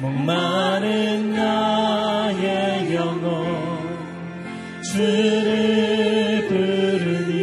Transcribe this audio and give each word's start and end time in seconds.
목마른 0.00 1.34
나의 1.34 2.94
영혼 2.94 3.48
주를 4.80 6.46
부르니 6.48 7.34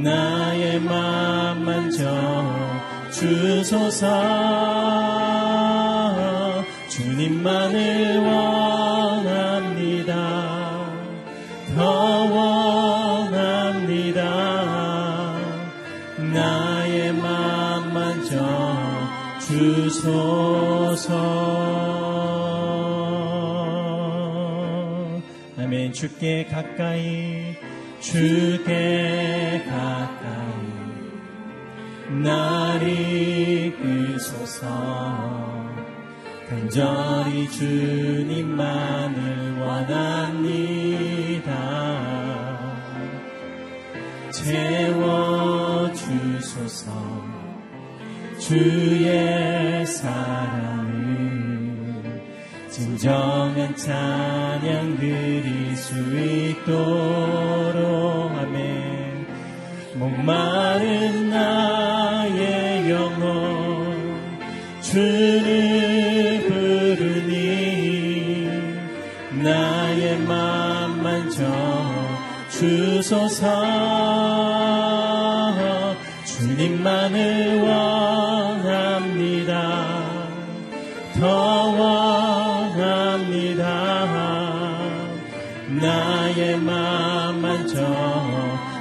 나의 0.00 0.78
맘 0.78 1.64
만져 1.64 2.04
주소서. 3.10 4.06
주님만을 6.88 8.18
원합니다. 8.18 10.14
더 11.74 11.82
원합니다. 13.24 14.22
나의 16.32 17.12
맘 17.14 17.92
만져 17.92 18.63
주소서. 19.46 21.10
아멘. 25.58 25.92
주께 25.92 26.46
가까이 26.46 27.56
주께 28.00 29.62
가까이. 29.68 30.24
날 32.22 32.82
이끄소서. 32.88 34.64
간절히 36.48 37.50
주님만을 37.50 38.64
원합니다. 39.60 41.04
채워주소서 44.30 45.73
주의 48.46 49.86
사랑을 49.86 50.92
진정한 52.68 53.74
찬양 53.74 54.98
드릴 54.98 55.74
수 55.74 55.94
있도록 56.20 56.70
아멘. 58.38 59.26
목마른 59.94 61.30
나의 61.30 62.90
영혼 62.90 64.28
주를 64.82 66.42
부르니 66.46 67.30
나의 69.42 70.18
맘 70.18 71.02
만져 71.02 71.50
주소서. 72.50 74.04
주님만을 76.26 77.62
원 77.62 78.23
나의 86.54 86.60
맘 86.60 87.40
만 87.40 87.66
져 87.66 87.74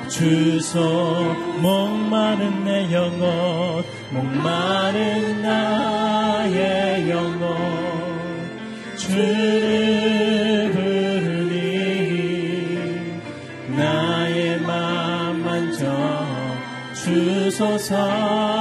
주소. 0.08 1.34
목마른 1.60 2.64
내 2.66 2.94
영혼 2.94 3.84
목마른 4.12 5.42
나의 5.42 7.10
영혼. 7.10 7.58
주를 8.96 10.72
부르니 10.72 11.58
나의 13.76 14.60
맘 14.62 15.42
만 15.44 15.72
져 15.74 15.84
주소서 16.94 18.53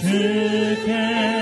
주께 0.00 1.39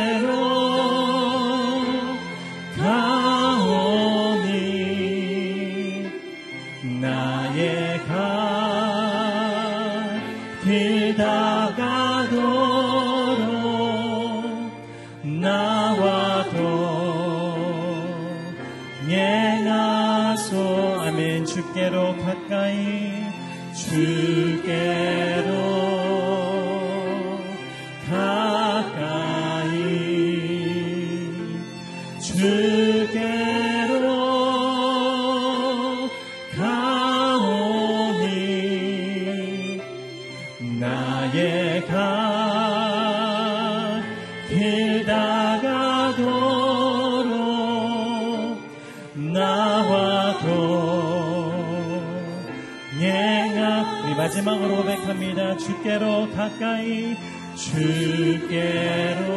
고백합니다. 54.78 55.57
주께로 55.57 56.30
가까이 56.30 57.16
주께로 57.57 59.34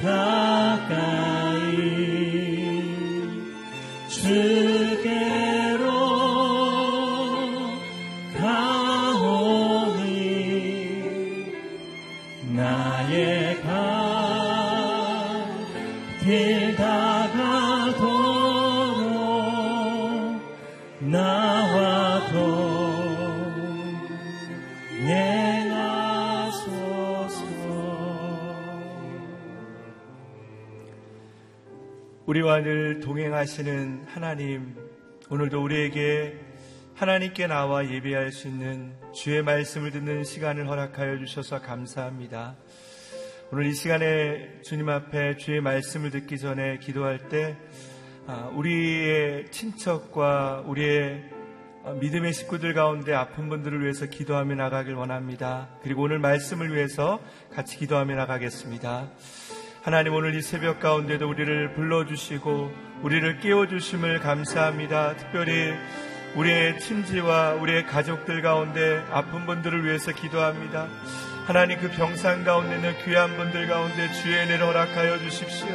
가까이 0.00 1.68
주 4.08 4.67
우리와 32.58 32.62
늘 32.62 33.00
동행하시는 33.00 34.06
하나님, 34.08 34.74
오늘도 35.30 35.62
우리에게 35.62 36.38
하나님께 36.94 37.46
나와 37.46 37.88
예배할 37.88 38.32
수 38.32 38.48
있는 38.48 38.94
주의 39.12 39.42
말씀을 39.42 39.90
듣는 39.90 40.24
시간을 40.24 40.68
허락하여 40.68 41.18
주셔서 41.18 41.60
감사합니다. 41.60 42.56
오늘 43.50 43.66
이 43.66 43.74
시간에 43.74 44.60
주님 44.62 44.88
앞에 44.88 45.36
주의 45.36 45.60
말씀을 45.60 46.10
듣기 46.10 46.38
전에 46.38 46.78
기도할 46.78 47.28
때 47.28 47.56
아, 48.26 48.50
우리의 48.54 49.50
친척과 49.50 50.64
우리의 50.66 51.24
믿음의 52.00 52.32
식구들 52.32 52.74
가운데 52.74 53.14
아픈 53.14 53.48
분들을 53.48 53.82
위해서 53.82 54.06
기도하며 54.06 54.54
나가길 54.56 54.94
원합니다. 54.94 55.68
그리고 55.82 56.02
오늘 56.02 56.18
말씀을 56.18 56.74
위해서 56.74 57.20
같이 57.52 57.78
기도하며 57.78 58.14
나가겠습니다. 58.16 59.10
하나님 59.82 60.12
오늘 60.12 60.34
이 60.34 60.42
새벽 60.42 60.80
가운데도 60.80 61.28
우리를 61.28 61.74
불러주시고 61.74 62.72
우리를 63.02 63.38
깨워주심을 63.38 64.18
감사합니다. 64.18 65.16
특별히 65.16 65.72
우리의 66.34 66.80
친지와 66.80 67.54
우리의 67.54 67.86
가족들 67.86 68.42
가운데 68.42 69.04
아픈 69.10 69.46
분들을 69.46 69.84
위해서 69.84 70.12
기도합니다. 70.12 70.88
하나님 71.46 71.80
그 71.80 71.88
병상 71.90 72.44
가운데 72.44 72.74
있는 72.74 72.92
귀한 73.04 73.36
분들 73.36 73.68
가운데 73.68 74.12
주의 74.12 74.36
은혜를 74.42 74.66
허락하여 74.66 75.18
주십시오. 75.20 75.68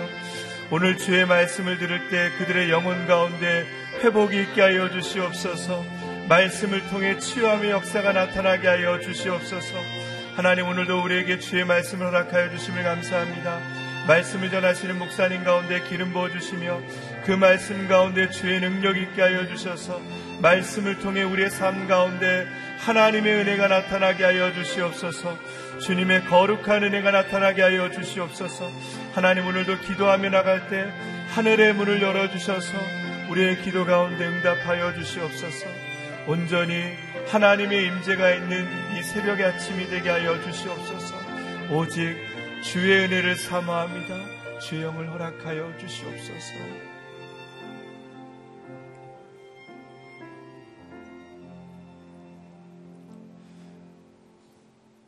오늘 0.70 0.98
주의 0.98 1.26
말씀을 1.26 1.78
들을 1.78 2.10
때 2.10 2.30
그들의 2.38 2.70
영혼 2.70 3.08
가운데 3.08 3.66
회복이 4.04 4.38
있게 4.42 4.62
하여 4.62 4.90
주시옵소서. 4.90 5.84
말씀을 6.28 6.88
통해 6.90 7.18
치유함의 7.18 7.72
역사가 7.72 8.12
나타나게 8.12 8.68
하여 8.68 9.00
주시옵소서. 9.00 9.78
하나님 10.36 10.68
오늘도 10.68 11.02
우리에게 11.04 11.40
주의 11.40 11.64
말씀을 11.64 12.08
허락하여 12.08 12.50
주심을 12.50 12.84
감사합니다. 12.84 13.83
말씀을 14.08 14.50
전하시는 14.50 15.00
목사님 15.00 15.44
가운데 15.46 15.82
기름 15.88 16.12
부어 16.12 16.30
주시며 16.30 16.82
그 17.26 17.32
말씀 17.32 17.88
가운데 17.88 18.30
주의 18.30 18.60
능력 18.60 18.98
있게 18.98 19.22
하여 19.22 19.48
주셔서 19.48 20.02
말씀을 20.42 21.00
통해 21.00 21.24
우리의 21.24 21.50
삶 21.50 21.88
가운데 21.88 22.46
하나님의 22.80 23.34
은혜가 23.34 23.70
나타나게 23.70 24.26
하여 24.26 24.54
주시옵소서. 24.54 25.38
주님의 25.80 26.26
거룩한 26.26 26.84
은혜가 26.84 27.12
나타나게 27.12 27.62
하여 27.62 27.90
주시옵소서. 27.92 28.70
하나님 29.14 29.48
오늘도 29.48 29.80
기도하며 29.80 30.30
나갈 30.30 30.68
때 30.68 30.92
하늘의 31.30 31.74
문을 31.76 32.02
열어 32.02 32.30
주셔서 32.30 32.78
우리의 33.30 33.62
기도 33.62 33.86
가운데 33.86 34.28
응답하여 34.28 34.96
주시옵소서. 34.96 35.66
온전히 36.28 36.94
하나님의 37.30 37.86
임재가 37.88 38.32
있는 38.32 38.68
이 38.98 39.02
새벽의 39.02 39.46
아침이 39.46 39.88
되게 39.88 40.10
하여 40.10 40.42
주시옵소서. 40.42 41.16
오직 41.72 42.33
주의 42.64 43.04
은혜를 43.04 43.36
사모합니다. 43.36 44.16
주의 44.60 44.84
영을 44.84 45.12
허락하여 45.12 45.78
주시옵소서. 45.78 46.54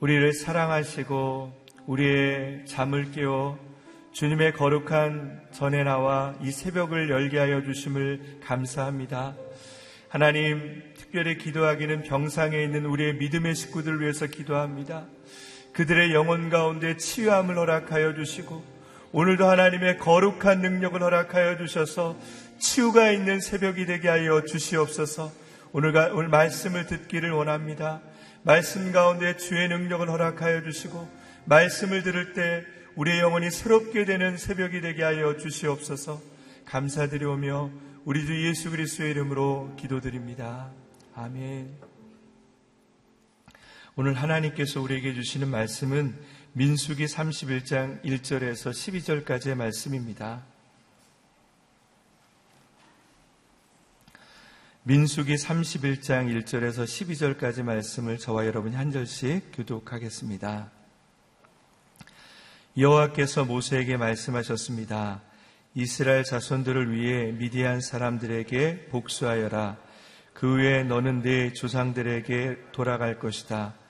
우리를 0.02 0.34
사랑하시고 0.34 1.54
우리의 1.88 2.66
잠을 2.66 3.12
깨워 3.12 3.58
주님의 4.12 4.54
거룩한 4.54 5.48
전에 5.52 5.84
나와 5.84 6.36
이 6.42 6.52
새벽을 6.52 7.10
열게 7.10 7.40
하여 7.40 7.64
주심을 7.64 8.42
감사합니다. 8.44 9.34
하나님, 10.10 10.84
특별히 10.98 11.38
기도하기는 11.38 12.04
병상에 12.04 12.62
있는 12.62 12.86
우리의 12.86 13.16
믿음의 13.16 13.56
식구들을 13.56 14.02
위해서 14.02 14.28
기도합니다. 14.28 15.08
그들의 15.76 16.14
영혼 16.14 16.50
가운데 16.50 16.96
치유함을 16.96 17.58
허락하여 17.58 18.16
주시고 18.16 18.64
오늘도 19.12 19.46
하나님의 19.46 19.98
거룩한 19.98 20.62
능력을 20.62 21.02
허락하여 21.02 21.58
주셔서 21.58 22.18
치유가 22.58 23.12
있는 23.12 23.42
새벽이 23.42 23.86
되게 23.86 24.08
하여 24.08 24.44
주시옵소서. 24.44 25.32
오늘, 25.74 25.96
오늘 26.14 26.30
말씀을 26.30 26.86
듣기를 26.86 27.32
원합니다. 27.32 28.02
말씀 28.44 28.94
가운데 28.94 29.36
주의 29.36 29.68
능력을 29.68 30.10
허락하여 30.10 30.64
주시고 30.64 31.10
말씀을 31.44 32.04
들을 32.04 32.32
때 32.34 32.64
우리의 32.96 33.20
영혼이 33.20 33.52
새롭게 33.52 34.06
되는 34.06 34.38
새벽이 34.38 34.80
되게 34.80 35.04
하여 35.04 35.36
주시옵소서. 35.36 36.22
감사드리오며 36.66 37.72
우리 38.06 38.26
주 38.26 38.48
예수 38.48 38.72
그리스도의 38.72 39.12
이름으로 39.12 39.74
기도드립니다. 39.78 40.70
아멘. 41.16 41.95
오늘 43.98 44.16
하나님께서 44.16 44.82
우리에게 44.82 45.14
주시는 45.14 45.48
말씀은 45.48 46.20
민수기 46.52 47.06
31장 47.06 48.04
1절에서 48.04 48.72
12절까지의 48.72 49.56
말씀입니다. 49.56 50.44
민수기 54.84 55.36
31장 55.36 56.28
1절에서 56.44 56.84
12절까지 56.84 57.64
말씀을 57.64 58.18
저와 58.18 58.46
여러분이 58.48 58.76
한 58.76 58.92
절씩 58.92 59.54
교독하겠습니다. 59.54 60.70
여호와께서 62.78 63.46
모세에게 63.46 63.96
말씀하셨습니다. 63.96 65.22
이스라엘 65.74 66.26
자손들을 66.26 66.92
위해 66.92 67.32
미디안 67.32 67.80
사람들에게 67.80 68.88
복수하여라. 68.88 69.78
그 70.34 70.56
후에 70.56 70.84
너는 70.84 71.22
내 71.22 71.54
조상들에게 71.54 72.72
돌아갈 72.74 73.20
것이다. 73.20 73.85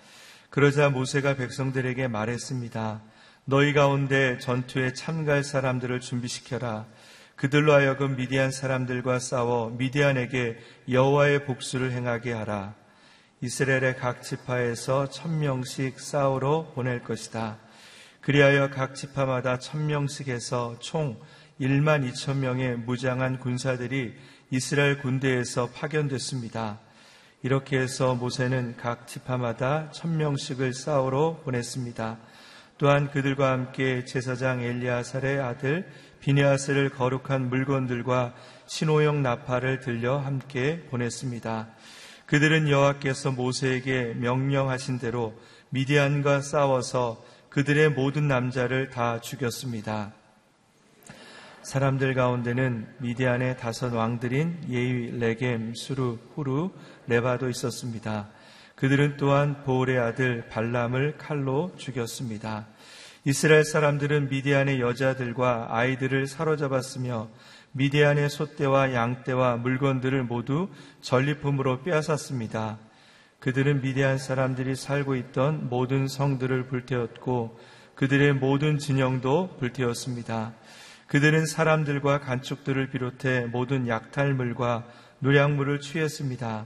그러자 0.50 0.90
모세가 0.90 1.36
백성들에게 1.36 2.08
말했습니다. 2.08 3.02
너희 3.46 3.74
가운데 3.74 4.38
전투에 4.40 4.94
참가할 4.94 5.44
사람들을 5.44 6.00
준비시켜라. 6.00 6.86
그들로 7.36 7.74
하여금 7.74 8.16
미디안 8.16 8.52
사람들과 8.52 9.20
싸워 9.20 9.70
미디안에게 9.72 10.58
여호와의 10.90 11.46
복수를 11.46 11.92
행하게 11.92 12.32
하라. 12.32 12.74
이스라엘의 13.42 13.98
각 13.98 14.24
지파에서 14.24 15.10
천 15.10 15.40
명씩 15.40 16.00
싸우러 16.00 16.72
보낼 16.74 17.04
것이다. 17.04 17.60
그리하여 18.22 18.72
각 18.72 18.96
지파마다 18.96 19.60
천 19.60 19.86
명씩에서 19.86 20.78
총 20.80 21.20
1만 21.60 22.10
2천 22.12 22.38
명의 22.38 22.75
무장한 22.75 23.40
군사들이 23.40 24.16
이스라엘 24.50 24.98
군대에서 25.00 25.70
파견됐습니다. 25.70 26.80
이렇게 27.46 27.78
해서 27.78 28.16
모세는 28.16 28.75
각 28.75 29.08
지파마다 29.08 29.92
천명씩을 29.92 30.74
싸우러 30.74 31.42
보냈습니다. 31.44 32.18
또한 32.80 33.12
그들과 33.12 33.52
함께 33.52 34.04
제사장 34.04 34.64
엘리아살의 34.64 35.40
아들 35.42 35.88
비니아스를 36.22 36.90
거룩한 36.90 37.50
물건들과 37.50 38.34
신호용 38.66 39.22
나팔을 39.22 39.80
들려 39.82 40.18
함께 40.18 40.88
보냈습니다. 40.90 41.68
그들은 42.25 42.68
여호와께서 42.68 43.34
모세에게 43.34 44.16
명령하신 44.16 44.98
대로 44.98 45.36
미디안과 45.70 46.42
싸워서 46.42 47.24
그들의 47.50 47.90
모든 47.90 48.28
남자를 48.28 48.90
다 48.90 49.22
죽였습니다. 49.22 50.14
사람들 51.65 52.13
가운데는 52.13 52.86
미디안의 53.00 53.57
다섯 53.57 53.91
왕들인 53.91 54.65
예위, 54.69 55.17
레겜, 55.17 55.74
수루, 55.74 56.19
후루, 56.36 56.69
레바도 57.07 57.50
있었습니다. 57.50 58.29
그들은 58.75 59.17
또한 59.17 59.63
보울의 59.63 59.98
아들 59.98 60.48
발람을 60.50 61.17
칼로 61.17 61.72
죽였습니다. 61.75 62.67
이스라엘 63.24 63.63
사람들은 63.63 64.29
미디안의 64.29 64.79
여자들과 64.79 65.69
아이들을 65.72 66.27
사로잡았으며 66.27 67.29
미디안의 67.72 68.29
소떼와 68.29 68.93
양떼와 68.93 69.57
물건들을 69.57 70.24
모두 70.24 70.69
전리품으로 71.01 71.81
빼앗았습니다. 71.81 72.77
그들은 73.39 73.81
미디안 73.81 74.19
사람들이 74.19 74.75
살고 74.75 75.15
있던 75.15 75.67
모든 75.69 76.07
성들을 76.07 76.67
불태웠고 76.67 77.60
그들의 77.95 78.34
모든 78.34 78.77
진영도 78.77 79.57
불태웠습니다. 79.57 80.53
그들은 81.08 81.46
사람들과 81.46 82.20
간축들을 82.20 82.90
비롯해 82.90 83.46
모든 83.46 83.88
약탈물과 83.88 84.86
노량물을 85.20 85.80
취했습니다. 85.80 86.66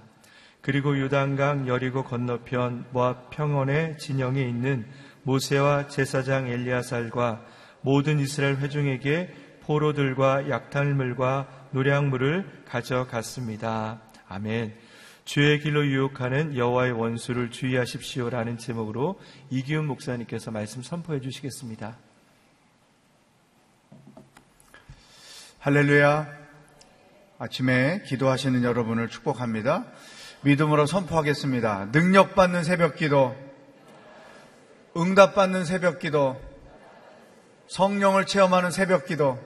그리고 0.61 0.97
유단강 0.97 1.67
여리고 1.67 2.03
건너편 2.03 2.85
모압 2.91 3.29
평원의 3.29 3.97
진영에 3.97 4.41
있는 4.41 4.85
모세와 5.23 5.87
제사장 5.87 6.47
엘리아살과 6.47 7.45
모든 7.81 8.19
이스라엘 8.19 8.57
회중에게 8.57 9.33
포로들과 9.61 10.49
약탈물과 10.49 11.69
노량물을 11.71 12.63
가져갔습니다. 12.65 14.01
아멘. 14.27 14.73
주의 15.25 15.59
길로 15.59 15.85
유혹하는 15.85 16.57
여호와의 16.57 16.93
원수를 16.93 17.51
주의하십시오라는 17.51 18.57
제목으로 18.57 19.19
이기훈 19.51 19.85
목사님께서 19.85 20.49
말씀 20.49 20.81
선포해 20.81 21.21
주시겠습니다. 21.21 22.08
할렐루야. 25.61 26.25
아침에 27.37 28.01
기도하시는 28.05 28.63
여러분을 28.63 29.09
축복합니다. 29.09 29.87
믿음으로 30.43 30.85
선포하겠습니다. 30.85 31.89
능력받는 31.91 32.63
새벽 32.63 32.95
기도, 32.95 33.35
응답받는 34.95 35.65
새벽 35.65 35.99
기도, 35.99 36.39
성령을 37.67 38.25
체험하는 38.25 38.71
새벽 38.71 39.05
기도, 39.05 39.37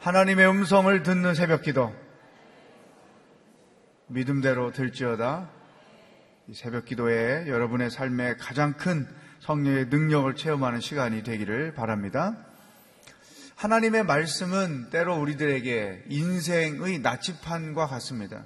하나님의 0.00 0.48
음성을 0.48 1.00
듣는 1.04 1.34
새벽 1.34 1.62
기도. 1.62 1.94
믿음대로 4.08 4.72
들지어다. 4.72 5.48
이 6.48 6.54
새벽 6.54 6.86
기도에 6.86 7.46
여러분의 7.46 7.88
삶에 7.88 8.34
가장 8.34 8.72
큰 8.72 9.06
성령의 9.38 9.86
능력을 9.90 10.34
체험하는 10.34 10.80
시간이 10.80 11.22
되기를 11.22 11.74
바랍니다. 11.74 12.36
하나님의 13.66 14.04
말씀은 14.04 14.90
때로 14.90 15.16
우리들에게 15.16 16.04
인생의 16.08 17.00
나치판과 17.00 17.88
같습니다. 17.88 18.44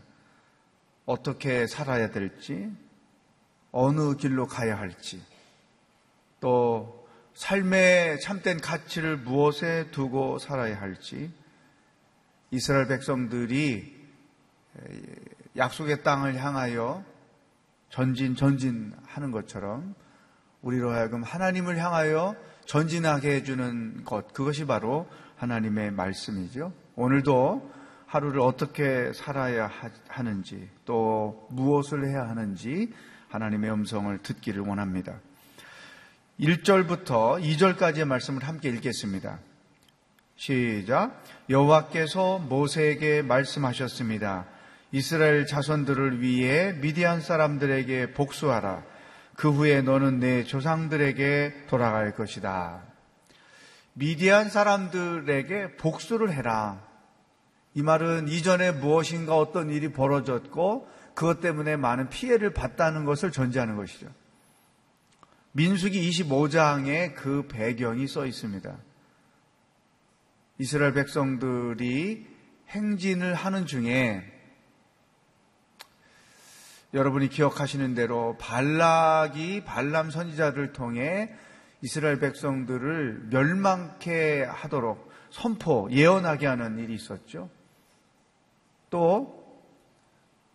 어떻게 1.05 1.67
살아야 1.67 2.09
될지, 2.09 2.71
어느 3.71 4.17
길로 4.17 4.47
가야 4.47 4.79
할지, 4.79 5.23
또 6.41 7.07
삶의 7.35 8.21
참된 8.21 8.63
가치를 8.63 9.19
무엇에 9.19 9.91
두고 9.91 10.39
살아야 10.39 10.81
할지, 10.81 11.31
이스라엘 12.51 12.89
백성들이 12.89 13.95
약속의 15.55 16.03
땅을 16.03 16.37
향하여 16.43 17.05
전진, 17.91 18.37
전진하는 18.37 19.33
것처럼 19.33 19.95
우리로 20.63 20.93
하여금 20.93 21.23
하나님을 21.23 21.77
향하여 21.77 22.37
전진하게 22.71 23.35
해주는 23.35 24.05
것, 24.05 24.33
그것이 24.33 24.65
바로 24.65 25.09
하나님의 25.39 25.91
말씀이죠. 25.91 26.73
오늘도 26.95 27.69
하루를 28.07 28.39
어떻게 28.39 29.13
살아야 29.13 29.69
하는지, 30.07 30.69
또 30.85 31.49
무엇을 31.51 32.07
해야 32.07 32.29
하는지 32.29 32.93
하나님의 33.29 33.73
음성을 33.73 34.17
듣기를 34.19 34.63
원합니다. 34.63 35.19
1절부터 36.39 37.43
2절까지의 37.43 38.05
말씀을 38.05 38.45
함께 38.45 38.69
읽겠습니다. 38.69 39.41
시작. 40.37 41.25
여호와께서 41.49 42.39
모세에게 42.39 43.23
말씀하셨습니다. 43.23 44.47
이스라엘 44.93 45.45
자손들을 45.45 46.21
위해 46.21 46.75
미디안 46.75 47.21
사람들에게 47.21 48.13
복수하라. 48.13 48.90
그 49.41 49.51
후에 49.51 49.81
너는 49.81 50.21
내 50.21 50.45
조상들에게 50.45 51.65
돌아갈 51.67 52.15
것이다. 52.15 52.83
미디안 53.95 54.51
사람들에게 54.51 55.77
복수를 55.77 56.31
해라. 56.31 56.87
이 57.73 57.81
말은 57.81 58.29
이전에 58.29 58.71
무엇인가 58.71 59.39
어떤 59.39 59.71
일이 59.71 59.95
벌어졌고 59.95 60.87
그것 61.15 61.41
때문에 61.41 61.77
많은 61.77 62.11
피해를 62.11 62.53
봤다는 62.53 63.07
것을 63.07 63.33
전제하는 63.33 63.77
것이죠. 63.77 64.09
민수기 65.53 66.07
25장에 66.11 67.15
그 67.15 67.49
배경이 67.49 68.07
써 68.09 68.27
있습니다. 68.27 68.77
이스라엘 70.59 70.93
백성들이 70.93 72.27
행진을 72.69 73.33
하는 73.33 73.65
중에 73.65 74.23
여러분이 76.93 77.29
기억하시는 77.29 77.95
대로 77.95 78.37
발락이 78.39 79.65
발람 79.65 80.11
선지자를 80.11 80.73
통해 80.73 81.33
이스라엘 81.83 82.19
백성들을 82.19 83.29
멸망케 83.31 84.43
하도록 84.43 85.09
선포, 85.31 85.89
예언하게 85.91 86.47
하는 86.47 86.79
일이 86.79 86.95
있었죠. 86.95 87.49
또 88.91 89.41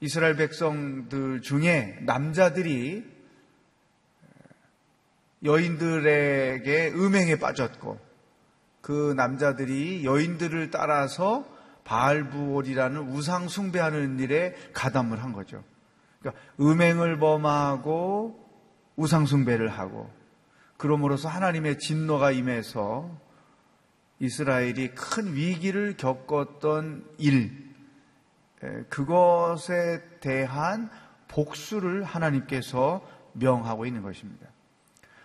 이스라엘 0.02 0.36
백성들 0.36 1.42
중에 1.42 2.00
남자들이 2.02 3.16
여인들에게 5.44 6.92
음행에 6.96 7.38
빠졌고 7.38 8.00
그 8.82 9.14
남자들이 9.16 10.04
여인들을 10.04 10.70
따라서 10.70 11.48
바알부올이라는 11.86 13.00
우상 13.10 13.48
숭배하는 13.48 14.20
일에 14.20 14.54
가담을 14.74 15.24
한 15.24 15.32
거죠. 15.32 15.64
그러니까 16.26 16.42
음행을 16.60 17.20
범하고 17.20 18.44
우상 18.96 19.28
숭배를 19.28 19.70
하고 19.70 20.12
그러므로서 20.78 21.30
하나님의 21.30 21.78
진노가 21.78 22.32
임해서 22.32 23.12
이스라엘이 24.20 24.96
큰 24.96 25.36
위기를 25.36 25.96
겪었던 25.98 27.06
일 27.20 27.66
그것에 28.90 30.02
대한 30.20 30.90
복수를 31.28 32.04
하나님께서 32.04 33.06
명하고 33.34 33.86
있는 33.86 34.02
것입니다. 34.02 34.48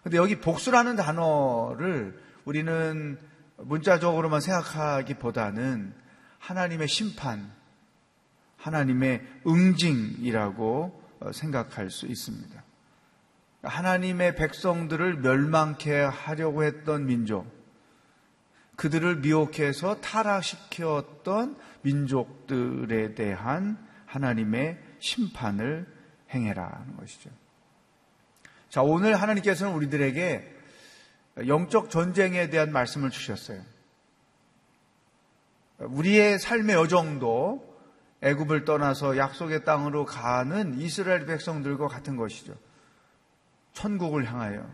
근데 0.02 0.18
여기 0.18 0.38
복수라는 0.40 0.96
단어를 0.96 2.20
우리는 2.44 3.18
문자적으로만 3.56 4.40
생각하기보다는 4.40 5.94
하나님의 6.38 6.88
심판, 6.88 7.52
하나님의 8.60 9.26
응징이라고 9.46 11.02
생각할 11.32 11.90
수 11.90 12.06
있습니다. 12.06 12.62
하나님의 13.62 14.36
백성들을 14.36 15.18
멸망케 15.18 15.92
하려고 16.00 16.64
했던 16.64 17.06
민족, 17.06 17.46
그들을 18.76 19.16
미혹해서 19.16 20.00
타락시켰던 20.00 21.56
민족들에 21.82 23.14
대한 23.14 23.76
하나님의 24.06 24.78
심판을 24.98 25.86
행해라는 26.32 26.96
것이죠. 26.96 27.30
자, 28.70 28.82
오늘 28.82 29.20
하나님께서는 29.20 29.74
우리들에게 29.74 30.56
영적 31.46 31.90
전쟁에 31.90 32.48
대한 32.50 32.72
말씀을 32.72 33.10
주셨어요. 33.10 33.62
우리의 35.78 36.38
삶의 36.38 36.76
여정도 36.76 37.69
애굽을 38.22 38.64
떠나서 38.64 39.16
약속의 39.16 39.64
땅으로 39.64 40.04
가는 40.04 40.78
이스라엘 40.78 41.26
백성들과 41.26 41.88
같은 41.88 42.16
것이죠. 42.16 42.54
천국을 43.72 44.30
향하여 44.30 44.68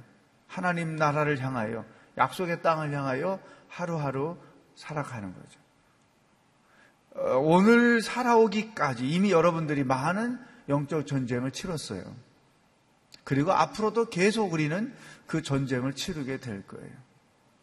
하나님 0.46 0.96
나라를 0.96 1.38
향하여 1.40 1.84
약속의 2.18 2.62
땅을 2.62 2.92
향하여 2.92 3.40
하루하루 3.68 4.36
살아가는 4.74 5.32
거죠. 5.32 5.60
어, 7.14 7.38
오늘 7.38 8.02
살아오기까지 8.02 9.08
이미 9.08 9.30
여러분들이 9.30 9.84
많은 9.84 10.38
영적 10.68 11.06
전쟁을 11.06 11.50
치렀어요. 11.52 12.02
그리고 13.24 13.52
앞으로도 13.52 14.10
계속 14.10 14.52
우리는 14.52 14.94
그 15.26 15.42
전쟁을 15.42 15.94
치르게 15.94 16.38
될 16.38 16.66
거예요. 16.66 16.92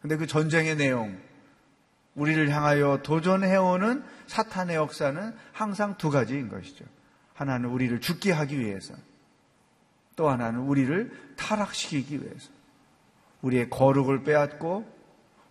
근데 0.02 0.18
그 0.18 0.28
전쟁의 0.28 0.75
내용, 0.75 1.22
우리를 2.15 2.50
향하여 2.50 3.00
도전해오는 3.03 4.03
사탄의 4.27 4.75
역사는 4.75 5.34
항상 5.51 5.98
두 5.98 6.10
가지인 6.10 6.50
것이죠. 6.50 6.86
하나는 7.34 7.70
우리를 7.70 8.00
죽게 8.00 8.32
하기 8.32 8.60
위해서, 8.60 8.93
또 10.15 10.29
하나는 10.29 10.62
우리를 10.62 11.12
타락시키기 11.36 12.22
위해서. 12.22 12.50
우리의 13.41 13.70
거룩을 13.70 14.24
빼앗고, 14.24 14.86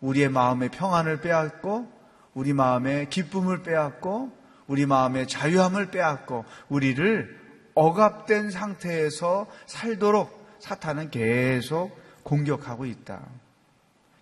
우리의 0.01 0.29
마음의 0.29 0.71
평안을 0.71 1.21
빼앗고, 1.21 1.91
우리 2.35 2.53
마음의 2.53 3.11
기쁨을 3.11 3.63
빼앗고, 3.63 4.33
우리 4.67 4.87
마음의 4.87 5.27
자유함을 5.27 5.91
빼앗고, 5.91 6.45
우리를 6.69 7.43
억압된 7.75 8.51
상태에서 8.51 9.47
살도록 9.67 10.57
사탄은 10.61 11.11
계속 11.11 11.99
공격하고 12.23 12.87
있다. 12.87 13.21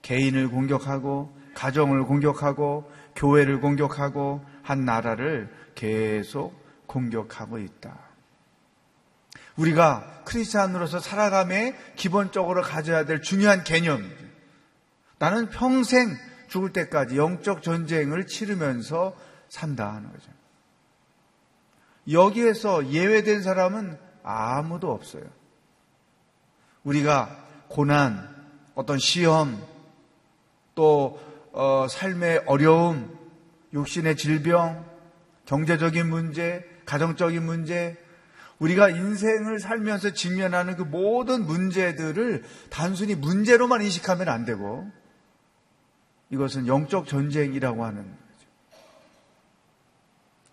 개인을 0.02 0.48
공격하고 0.48 1.38
가정을 1.54 2.04
공격하고 2.04 2.90
교회를 3.16 3.60
공격하고 3.60 4.44
한 4.62 4.84
나라를 4.84 5.52
계속 5.74 6.54
공격하고 6.86 7.58
있다. 7.58 7.98
우리가 9.56 10.22
크리스찬으로서 10.24 11.00
살아감에 11.00 11.76
기본적으로 11.96 12.62
가져야 12.62 13.04
될 13.04 13.20
중요한 13.20 13.64
개념. 13.64 14.02
나는 15.18 15.50
평생 15.50 16.16
죽을 16.48 16.72
때까지 16.72 17.16
영적 17.16 17.62
전쟁을 17.62 18.26
치르면서 18.26 19.14
산다 19.48 19.92
하는 19.92 20.10
거죠. 20.10 20.30
여기에서 22.10 22.86
예외된 22.88 23.42
사람은 23.42 23.98
아무도 24.22 24.90
없어요. 24.90 25.24
우리가 26.84 27.44
고난, 27.68 28.28
어떤 28.74 28.98
시험, 28.98 29.62
또 30.74 31.20
어, 31.52 31.86
삶의 31.88 32.44
어려움, 32.46 33.18
육신의 33.72 34.16
질병, 34.16 34.84
경제적인 35.46 36.08
문제, 36.08 36.64
가정적인 36.86 37.44
문제, 37.44 37.96
우리가 38.58 38.90
인생을 38.90 39.58
살면서 39.58 40.12
직면하는 40.12 40.76
그 40.76 40.82
모든 40.82 41.46
문제들을 41.46 42.44
단순히 42.68 43.14
문제로만 43.14 43.82
인식하면 43.82 44.28
안 44.28 44.44
되고 44.44 44.90
이것은 46.28 46.66
영적 46.66 47.06
전쟁이라고 47.06 47.84
하는 47.84 48.02
거죠. 48.02 48.48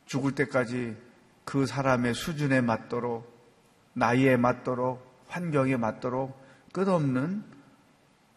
죽을 0.05 0.33
때까지 0.35 0.95
그 1.43 1.65
사람의 1.65 2.13
수준에 2.13 2.61
맞도록 2.61 3.35
나이에 3.93 4.37
맞도록 4.37 5.05
환경에 5.27 5.75
맞도록 5.75 6.41
끝없는 6.71 7.43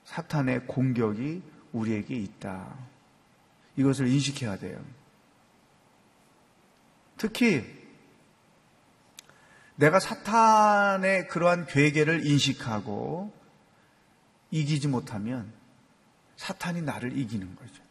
사탄의 0.04 0.66
공격이 0.66 1.42
우리에게 1.72 2.14
있다. 2.14 2.74
이것을 3.76 4.08
인식해야 4.08 4.58
돼요. 4.58 4.82
특히 7.16 7.64
내가 9.76 9.98
사탄의 10.00 11.28
그러한 11.28 11.66
괴계를 11.66 12.26
인식하고 12.26 13.32
이기지 14.50 14.88
못하면 14.88 15.52
사탄이 16.36 16.82
나를 16.82 17.16
이기는 17.16 17.56
거죠. 17.56 17.82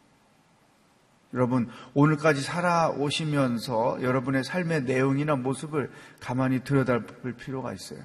여러분, 1.32 1.70
오늘까지 1.94 2.42
살아오시면서 2.42 4.02
여러분의 4.02 4.42
삶의 4.42 4.82
내용이나 4.82 5.36
모습을 5.36 5.92
가만히 6.18 6.64
들여다볼 6.64 7.34
필요가 7.34 7.72
있어요. 7.72 8.00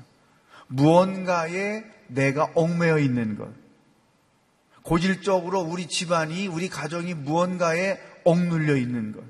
무언가에 0.67 1.83
내가 2.07 2.51
얽매여 2.55 2.99
있는 2.99 3.35
것. 3.35 3.64
고질적으로 4.85 5.61
우리 5.61 5.87
집안이, 5.87 6.47
우리 6.47 6.69
가정이 6.69 7.15
무언가에 7.15 7.99
억눌려 8.23 8.75
있는 8.75 9.11
것. 9.11 9.23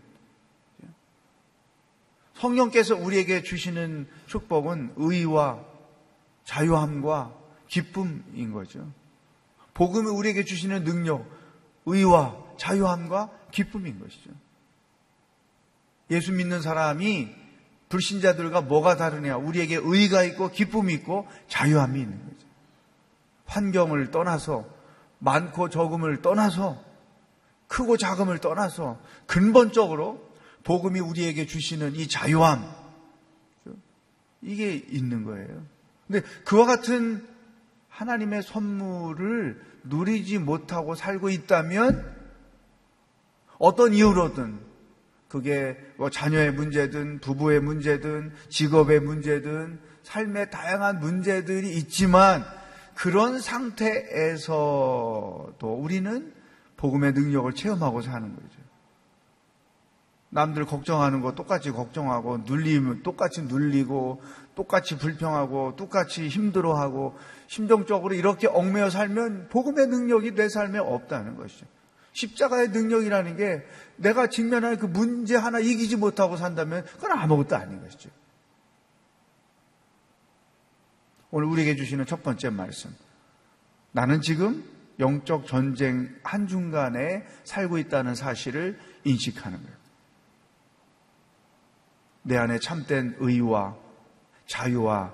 성령께서 2.35 2.95
우리에게 2.95 3.41
주시는 3.41 4.07
축복은 4.27 4.95
의와 4.97 5.63
자유함과 6.43 7.33
기쁨인 7.69 8.51
거죠. 8.51 8.85
복음이 9.73 10.09
우리에게 10.09 10.43
주시는 10.43 10.83
능력, 10.83 11.25
의와 11.85 12.35
자유함과 12.57 13.31
기쁨인 13.51 13.99
것이죠. 13.99 14.31
예수 16.11 16.33
믿는 16.33 16.61
사람이 16.61 17.29
불신자들과 17.87 18.61
뭐가 18.61 18.97
다르냐? 18.97 19.37
우리에게 19.37 19.79
의가 19.81 20.23
있고 20.23 20.51
기쁨이 20.51 20.93
있고 20.95 21.27
자유함이 21.47 21.99
있는 21.99 22.17
거죠. 22.25 22.45
환경을 23.45 24.11
떠나서 24.11 24.74
많고 25.19 25.69
적음을 25.69 26.21
떠나서 26.21 26.83
크고 27.67 27.97
작음을 27.97 28.39
떠나서 28.39 28.99
근본적으로 29.25 30.23
복음이 30.63 30.99
우리에게 30.99 31.45
주시는 31.45 31.95
이 31.95 32.07
자유함 32.07 32.63
이게 34.41 34.73
있는 34.75 35.23
거예요. 35.23 35.65
근데 36.07 36.21
그와 36.43 36.65
같은 36.65 37.27
하나님의 37.89 38.43
선물을 38.43 39.61
누리지 39.85 40.39
못하고 40.39 40.95
살고 40.95 41.29
있다면 41.29 42.15
어떤 43.57 43.93
이유로든 43.93 44.59
그게 45.27 45.77
뭐 45.97 46.09
자녀의 46.09 46.53
문제든 46.53 47.19
부부의 47.19 47.61
문제든 47.61 48.33
직업의 48.49 48.99
문제든 48.99 49.79
삶의 50.03 50.51
다양한 50.51 50.99
문제들이 50.99 51.75
있지만 51.77 52.45
그런 52.95 53.39
상태에서도 53.39 54.47
우리는 55.61 56.33
복음의 56.77 57.13
능력을 57.13 57.53
체험하고 57.53 58.01
사는 58.01 58.35
거죠. 58.35 58.65
남들 60.29 60.65
걱정하는 60.65 61.21
거 61.21 61.33
똑같이 61.33 61.71
걱정하고 61.71 62.39
눌리면 62.39 63.03
똑같이 63.03 63.43
눌리고 63.43 64.21
똑같이 64.55 64.97
불평하고 64.97 65.75
똑같이 65.75 66.27
힘들어하고 66.27 67.15
심정적으로 67.47 68.15
이렇게 68.15 68.47
얽매여 68.47 68.89
살면 68.89 69.49
복음의 69.49 69.87
능력이 69.87 70.35
내 70.35 70.49
삶에 70.49 70.79
없다는 70.79 71.37
것이죠. 71.37 71.65
십자가의 72.13 72.69
능력이라는 72.69 73.37
게 73.37 73.63
내가 73.97 74.27
직면하는 74.27 74.77
그 74.77 74.85
문제 74.85 75.35
하나 75.35 75.59
이기지 75.59 75.97
못하고 75.97 76.37
산다면 76.37 76.83
그건 76.83 77.11
아무것도 77.11 77.55
아닌 77.55 77.81
것이죠. 77.81 78.09
오늘 81.37 81.49
우리에게 81.49 81.75
주시는 81.75 82.05
첫 82.05 82.23
번째 82.23 82.49
말씀. 82.49 82.95
나는 83.91 84.21
지금 84.21 84.63
영적 85.01 85.47
전쟁 85.47 86.17
한중간에 86.23 87.25
살고 87.43 87.77
있다는 87.77 88.15
사실을 88.15 88.79
인식하는 89.03 89.61
거예요. 89.61 89.77
내 92.21 92.37
안에 92.37 92.59
참된 92.59 93.17
의와 93.19 93.75
자유와 94.47 95.13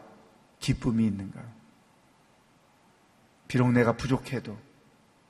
기쁨이 0.60 1.08
있는가? 1.08 1.42
비록 3.48 3.72
내가 3.72 3.94
부족해도, 3.94 4.56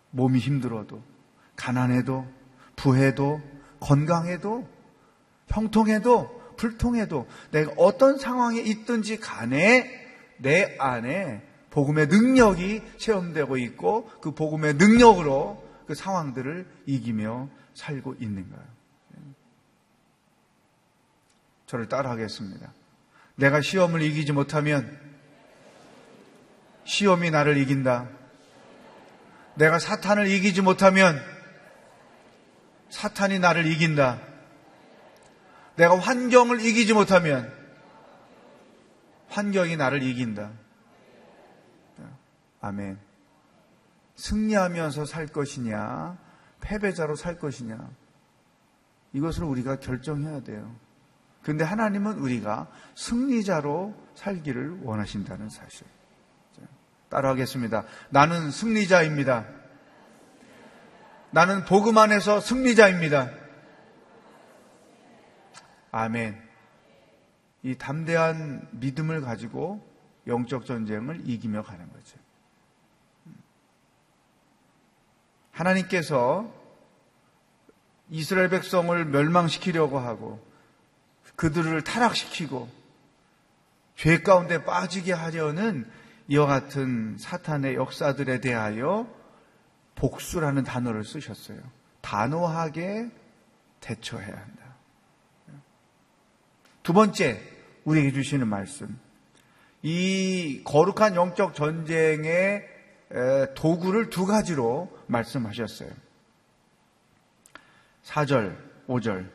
몸이 0.09 0.39
힘들어도, 0.39 1.01
가난해도, 1.55 2.27
부해도, 2.75 3.41
건강해도, 3.79 4.67
형통해도, 5.47 6.55
불통해도, 6.57 7.29
내가 7.51 7.71
어떤 7.77 8.17
상황에 8.17 8.59
있든지 8.59 9.21
간에 9.21 10.00
내 10.41 10.75
안에 10.79 11.41
복음의 11.69 12.07
능력이 12.07 12.81
체험되고 12.97 13.57
있고 13.57 14.09
그 14.21 14.31
복음의 14.31 14.75
능력으로 14.75 15.63
그 15.87 15.95
상황들을 15.95 16.67
이기며 16.85 17.49
살고 17.73 18.15
있는가요? 18.19 18.61
저를 21.67 21.87
따라하겠습니다. 21.87 22.73
내가 23.35 23.61
시험을 23.61 24.01
이기지 24.01 24.33
못하면 24.33 24.99
시험이 26.83 27.31
나를 27.31 27.57
이긴다. 27.57 28.09
내가 29.55 29.79
사탄을 29.79 30.27
이기지 30.27 30.61
못하면 30.61 31.21
사탄이 32.89 33.39
나를 33.39 33.65
이긴다. 33.67 34.19
내가 35.77 35.97
환경을 35.97 36.59
이기지 36.59 36.93
못하면 36.93 37.60
환경이 39.31 39.77
나를 39.77 40.03
이긴다. 40.03 40.51
아멘. 42.61 42.99
승리하면서 44.15 45.05
살 45.05 45.25
것이냐, 45.25 46.17
패배자로 46.59 47.15
살 47.15 47.39
것이냐. 47.39 47.89
이것을 49.13 49.45
우리가 49.45 49.77
결정해야 49.77 50.41
돼요. 50.41 50.75
근데 51.41 51.63
하나님은 51.63 52.19
우리가 52.19 52.67
승리자로 52.95 53.95
살기를 54.13 54.81
원하신다는 54.83 55.49
사실. 55.49 55.87
따라하겠습니다. 57.09 57.83
나는 58.09 58.51
승리자입니다. 58.51 59.45
나는 61.31 61.65
복음 61.65 61.97
안에서 61.97 62.39
승리자입니다. 62.39 63.29
아멘. 65.91 66.50
이 67.63 67.75
담대한 67.75 68.67
믿음을 68.71 69.21
가지고 69.21 69.85
영적 70.27 70.65
전쟁을 70.65 71.27
이기며 71.27 71.63
가는 71.63 71.91
거죠. 71.91 72.17
하나님께서 75.51 76.51
이스라엘 78.09 78.49
백성을 78.49 79.05
멸망시키려고 79.05 79.99
하고 79.99 80.45
그들을 81.35 81.81
타락시키고 81.83 82.69
죄 83.95 84.21
가운데 84.21 84.63
빠지게 84.63 85.13
하려는 85.13 85.89
이와 86.27 86.45
같은 86.47 87.17
사탄의 87.19 87.75
역사들에 87.75 88.41
대하여 88.41 89.07
복수라는 89.95 90.63
단어를 90.63 91.03
쓰셨어요. 91.03 91.59
단호하게 92.01 93.11
대처해야 93.81 94.35
한다. 94.35 94.75
두 96.83 96.93
번째, 96.93 97.39
우리에게 97.83 98.11
주시는 98.11 98.47
말씀. 98.47 98.99
이 99.81 100.61
거룩한 100.63 101.15
영적 101.15 101.55
전쟁의 101.55 102.63
도구를 103.55 104.09
두 104.09 104.25
가지로 104.25 104.95
말씀하셨어요. 105.07 105.89
4절, 108.03 108.55
5절. 108.87 109.29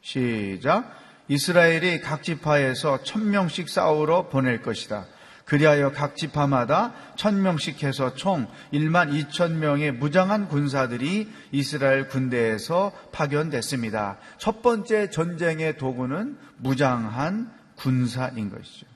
시작. 0.00 0.92
이스라엘이 1.28 2.00
각 2.00 2.22
지파에서 2.22 3.02
천 3.02 3.30
명씩 3.30 3.68
싸우러 3.68 4.28
보낼 4.28 4.62
것이다. 4.62 5.06
그리하여 5.44 5.92
각 5.92 6.14
지파마다 6.16 6.92
천 7.16 7.42
명씩 7.42 7.82
해서 7.82 8.14
총 8.14 8.46
1만 8.72 9.10
2천 9.10 9.52
명의 9.52 9.92
무장한 9.92 10.46
군사들이 10.48 11.26
이스라엘 11.52 12.06
군대에서 12.08 12.92
파견됐습니다. 13.12 14.18
첫 14.36 14.60
번째 14.60 15.08
전쟁의 15.08 15.78
도구는 15.78 16.36
무장한 16.58 17.50
군사인 17.78 18.50
것이죠. 18.50 18.86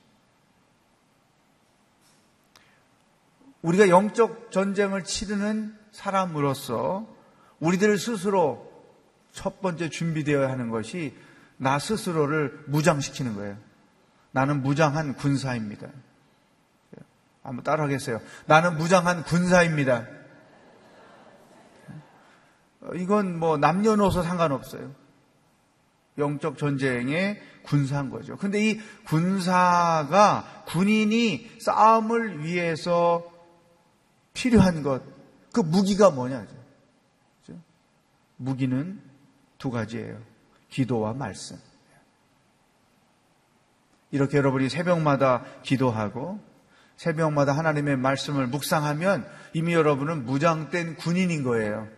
우리가 3.62 3.88
영적 3.88 4.51
전쟁을 4.51 5.05
치르는 5.05 5.77
사람으로서 5.92 7.07
우리들 7.61 7.97
스스로 7.97 8.71
첫 9.31 9.61
번째 9.61 9.88
준비되어야 9.88 10.51
하는 10.51 10.68
것이 10.68 11.16
나 11.57 11.79
스스로를 11.79 12.64
무장시키는 12.66 13.37
거예요. 13.37 13.57
나는 14.33 14.62
무장한 14.62 15.14
군사입니다. 15.14 15.88
한번 17.42 17.64
따라 17.64 17.85
하겠어요. 17.85 18.21
나는 18.47 18.77
무장한 18.77 19.23
군사입니다. 19.25 20.07
이건 22.97 23.38
뭐 23.38 23.57
남녀노소 23.57 24.23
상관없어요. 24.23 24.92
영적 26.18 26.59
전쟁의 26.59 27.40
군사인 27.62 28.11
거죠. 28.11 28.37
근데 28.37 28.70
이 28.70 28.81
군사가 29.07 30.64
군인이 30.66 31.59
싸움을 31.61 32.44
위해서 32.44 33.25
필요한 34.35 34.83
것, 34.83 35.03
그 35.53 35.61
무기가 35.61 36.11
뭐냐죠. 36.11 36.62
무기는 38.37 39.01
두 39.59 39.70
가지예요. 39.70 40.18
기도와 40.68 41.12
말씀. 41.12 41.57
이렇게 44.11 44.37
여러분이 44.37 44.68
새벽마다 44.68 45.44
기도하고 45.62 46.40
새벽마다 46.96 47.53
하나님의 47.53 47.96
말씀을 47.96 48.46
묵상하면 48.46 49.27
이미 49.55 49.75
여러분은 49.75 50.25
무장된 50.25 50.96
군인인 50.96 51.42
거예요. 51.42 51.88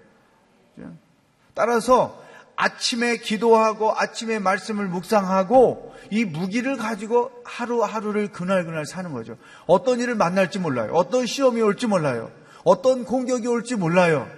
따라서 1.54 2.23
아침에 2.56 3.16
기도하고 3.16 3.92
아침에 3.96 4.38
말씀을 4.38 4.86
묵상하고 4.86 5.94
이 6.10 6.24
무기를 6.24 6.76
가지고 6.76 7.30
하루하루를 7.44 8.28
그날그날 8.28 8.86
사는 8.86 9.12
거죠. 9.12 9.36
어떤 9.66 10.00
일을 10.00 10.14
만날지 10.14 10.58
몰라요. 10.58 10.92
어떤 10.94 11.26
시험이 11.26 11.60
올지 11.62 11.86
몰라요. 11.86 12.30
어떤 12.64 13.04
공격이 13.04 13.46
올지 13.46 13.76
몰라요. 13.76 14.28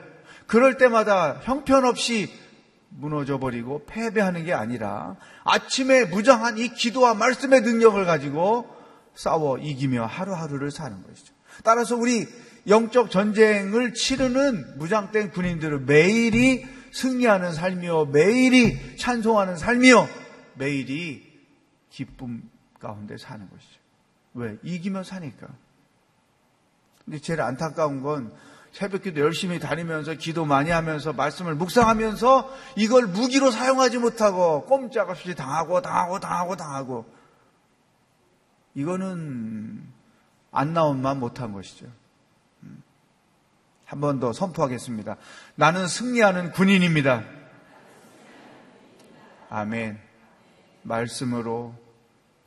그럴 0.46 0.76
때마다 0.78 1.40
형편없이 1.42 2.30
무너져 2.88 3.38
버리고 3.38 3.84
패배하는 3.86 4.44
게 4.44 4.52
아니라 4.52 5.16
아침에 5.44 6.04
무장한 6.04 6.58
이 6.58 6.68
기도와 6.68 7.14
말씀의 7.14 7.60
능력을 7.60 8.02
가지고 8.04 8.66
싸워 9.14 9.58
이기며 9.58 10.06
하루하루를 10.06 10.70
사는 10.70 10.96
것이죠. 11.02 11.34
따라서 11.62 11.96
우리 11.96 12.26
영적 12.68 13.10
전쟁을 13.10 13.94
치르는 13.94 14.78
무장된 14.78 15.30
군인들은 15.30 15.86
매일이 15.86 16.66
승리하는 16.96 17.52
삶이요, 17.52 18.06
매일이 18.06 18.96
찬송하는 18.96 19.56
삶이요, 19.56 20.08
매일이 20.54 21.22
기쁨 21.90 22.48
가운데 22.80 23.18
사는 23.18 23.48
것이죠. 23.50 23.80
왜? 24.32 24.56
이기며 24.62 25.02
사니까. 25.02 25.46
근데 27.04 27.18
제일 27.18 27.42
안타까운 27.42 28.02
건 28.02 28.32
새벽 28.72 29.02
기도 29.02 29.20
열심히 29.20 29.58
다니면서 29.58 30.14
기도 30.14 30.46
많이 30.46 30.70
하면서 30.70 31.12
말씀을 31.12 31.54
묵상하면서 31.54 32.54
이걸 32.76 33.06
무기로 33.06 33.50
사용하지 33.50 33.98
못하고 33.98 34.64
꼼짝없이 34.64 35.34
당하고 35.34 35.82
당하고 35.82 36.18
당하고 36.18 36.56
당하고 36.56 37.06
이거는 38.74 39.86
안 40.50 40.72
나온만 40.72 41.20
못한 41.20 41.52
것이죠. 41.52 41.86
음. 43.86 43.90
한번 43.96 44.20
더 44.20 44.32
선포하겠습니다. 44.32 45.16
나는 45.54 45.86
승리하는 45.86 46.52
군인입니다. 46.52 47.24
아멘. 49.48 49.98
말씀으로 50.82 51.74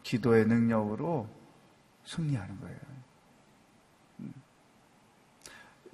기도의 0.04 0.45
능력으로 0.45 1.28
승리하는 2.06 2.60
거예요. 2.60 2.78
음. 4.19 4.34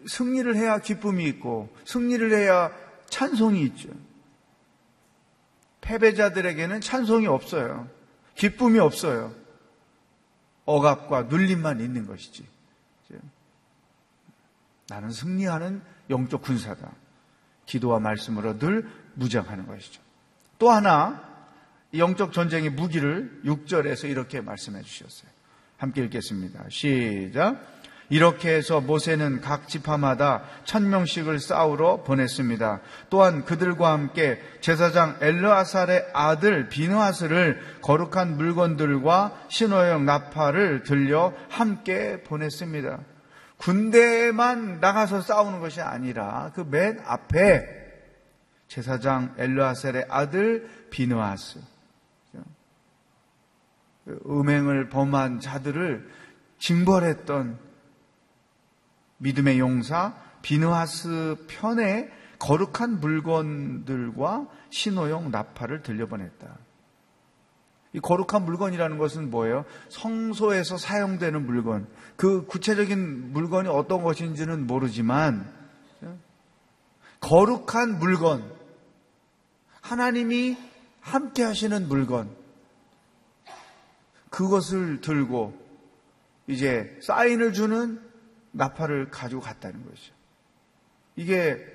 승리를 0.08 0.56
해야 0.56 0.80
기쁨이 0.80 1.26
있고 1.26 1.70
승리를 1.86 2.32
해야 2.34 2.72
찬송이 3.10 3.62
있죠. 3.68 3.90
패배자들에게는 5.82 6.82
찬송이 6.82 7.28
없어요. 7.28 7.88
기쁨이 8.34 8.80
없어요. 8.80 9.34
억압과 10.66 11.24
눌림만 11.24 11.80
있는 11.80 12.08
것이지. 12.08 12.55
나는 14.90 15.10
승리하는 15.12 15.82
영적 16.10 16.42
군사다. 16.42 16.92
기도와 17.66 18.00
말씀으로 18.00 18.60
늘 18.60 18.88
무장하는 19.16 19.68
것이죠. 19.68 20.02
또 20.60 20.70
하나 20.70 21.24
영적 21.96 22.34
전쟁의 22.34 22.72
무기를 22.72 23.42
6절에서 23.46 24.10
이렇게 24.10 24.42
말씀해 24.42 24.82
주셨어요. 24.84 25.30
함께 25.78 26.04
읽겠습니다. 26.04 26.66
시작. 26.70 27.60
이렇게 28.10 28.54
해서 28.54 28.82
모세는 28.82 29.42
각 29.42 29.68
지파마다 29.68 30.44
천 30.64 30.90
명씩을 30.90 31.40
싸우러 31.40 32.04
보냈습니다. 32.04 32.82
또한 33.10 33.46
그들과 33.46 33.92
함께 33.92 34.40
제사장 34.62 35.18
엘르아살의 35.22 36.10
아들 36.14 36.70
비느하스를 36.70 37.60
거룩한 37.82 38.38
물건들과 38.38 39.48
신호형 39.50 40.06
나팔을 40.06 40.84
들려 40.84 41.34
함께 41.50 42.22
보냈습니다. 42.24 43.00
군대만 43.58 44.80
나가서 44.80 45.22
싸우는 45.22 45.60
것이 45.60 45.82
아니라 45.82 46.52
그 46.54 46.62
맨 46.62 47.00
앞에 47.06 47.84
제사장 48.68 49.34
엘르아셀의 49.38 50.08
아들 50.10 50.70
비느하스 50.90 51.60
그 54.06 54.20
음행을 54.28 54.90
범한 54.90 55.40
자들을 55.40 56.08
징벌했던 56.60 57.58
믿음의 59.18 59.60
용사 59.60 60.16
비느하스 60.42 61.46
편에 61.48 62.12
거룩한 62.38 63.00
물건들과 63.00 64.48
신호용 64.70 65.32
나팔을 65.32 65.82
들려보냈다. 65.82 66.58
이 67.96 68.00
거룩한 68.02 68.44
물건이라는 68.44 68.98
것은 68.98 69.32
뭐예요? 69.32 69.64
성소에서 69.88 70.78
사용되는 70.78 71.46
물건. 71.46 71.88
그 72.18 72.46
구체적인 72.46 73.32
물건이 73.32 73.70
어떤 73.70 74.04
것인지는 74.04 74.68
모르지만 74.68 75.50
거룩한 77.22 77.98
물건. 78.00 78.52
하나님이 79.80 80.58
함께 81.00 81.44
하시는 81.44 81.88
물건. 81.88 82.30
그것을 84.30 85.00
들고 85.00 85.58
이제 86.48 87.00
사인을 87.02 87.54
주는 87.54 88.02
나팔을 88.52 89.10
가지고 89.10 89.40
갔다는 89.42 89.86
것이죠. 89.86 90.14
이게 91.16 91.66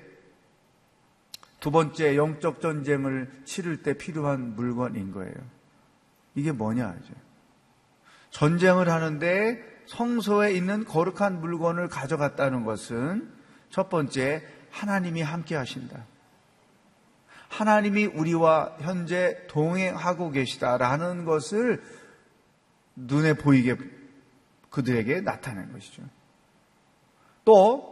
두 1.59 1.71
번째 1.71 2.15
영적 2.15 2.61
전쟁을 2.61 3.41
치를 3.45 3.81
때 3.81 3.97
필요한 3.97 4.55
물건인 4.55 5.11
거예요. 5.11 5.60
이게 6.35 6.51
뭐냐 6.51 6.95
이제 7.03 7.13
전쟁을 8.31 8.89
하는데 8.89 9.59
성소에 9.87 10.53
있는 10.53 10.85
거룩한 10.85 11.41
물건을 11.41 11.89
가져갔다는 11.89 12.63
것은 12.63 13.31
첫 13.69 13.89
번째 13.89 14.43
하나님이 14.69 15.21
함께 15.21 15.55
하신다. 15.55 16.05
하나님이 17.49 18.05
우리와 18.05 18.77
현재 18.79 19.45
동행하고 19.47 20.31
계시다라는 20.31 21.25
것을 21.25 21.83
눈에 22.95 23.33
보이게 23.33 23.75
그들에게 24.69 25.21
나타낸 25.21 25.73
것이죠. 25.73 26.03
또 27.43 27.91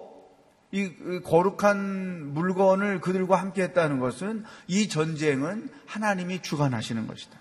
이 0.72 1.22
거룩한 1.24 2.34
물건을 2.34 3.02
그들과 3.02 3.38
함께 3.38 3.64
했다는 3.64 4.00
것은 4.00 4.46
이 4.68 4.88
전쟁은 4.88 5.70
하나님이 5.88 6.42
주관하시는 6.42 7.08
것이다. 7.08 7.39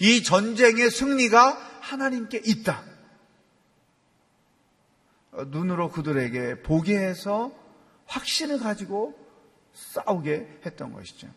이 0.00 0.22
전쟁의 0.22 0.90
승리가 0.90 1.80
하나님께 1.80 2.42
있다. 2.44 2.82
눈으로 5.48 5.90
그들에게 5.90 6.62
보게 6.62 6.96
해서 6.98 7.52
확신을 8.06 8.60
가지고 8.60 9.14
싸우게 9.72 10.60
했던 10.64 10.92
것이죠. 10.92 11.28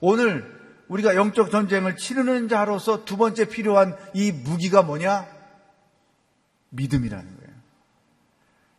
오늘 0.00 0.58
우리가 0.88 1.16
영적 1.16 1.50
전쟁을 1.50 1.96
치르는 1.96 2.48
자로서 2.48 3.04
두 3.04 3.16
번째 3.16 3.46
필요한 3.48 3.96
이 4.14 4.32
무기가 4.32 4.82
뭐냐? 4.82 5.28
믿음이라는 6.70 7.36
거예요. 7.36 7.48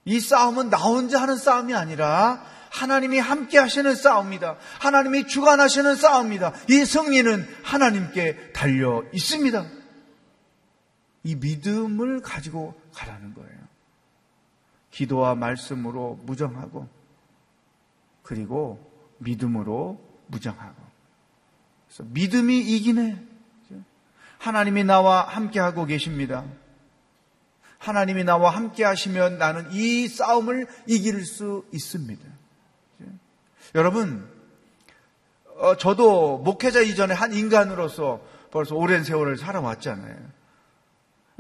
이 0.06 0.20
싸움은 0.20 0.70
나 0.70 0.78
혼자 0.78 1.22
하는 1.22 1.36
싸움이 1.38 1.76
아니라 1.76 2.44
하나님이 2.72 3.20
함께 3.20 3.58
하시는 3.58 3.96
싸움이다. 3.96 4.58
하나님이 4.80 5.28
주관하시는 5.28 5.96
싸움이다. 5.96 6.54
이 6.70 6.86
승리는 6.86 7.48
하나님께 7.64 8.54
달려 8.54 9.04
있습니다. 9.14 9.66
이 11.24 11.36
믿음을 11.36 12.22
가지고 12.22 12.80
가라는 12.94 13.34
거예요. 13.34 13.60
기도와 14.92 15.36
말씀으로 15.36 16.20
무정하고 16.24 16.88
그리고 18.24 18.92
믿음으로 19.20 20.00
무정하고 20.28 20.76
그래서 21.88 22.04
믿음이 22.12 22.60
이기네. 22.60 23.26
하나님이 24.38 24.86
나와 24.86 25.24
함께하고 25.24 25.86
계십니다. 25.86 26.46
하나님이 27.78 28.24
나와 28.24 28.52
함께 28.52 28.84
하시면 28.84 29.38
나는 29.38 29.72
이 29.72 30.08
싸움을 30.08 30.68
이길 30.88 31.26
수 31.26 31.66
있습니다. 31.74 32.39
여러분, 33.76 34.28
어, 35.58 35.76
저도 35.76 36.40
목회자 36.40 36.82
이전에 36.82 37.14
한 37.14 37.34
인간으로서 37.34 38.22
벌써 38.52 38.76
오랜 38.76 39.04
세월을 39.04 39.38
살아왔잖아요. 39.38 40.16